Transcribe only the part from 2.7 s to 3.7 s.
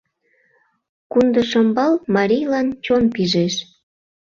чон пижеш.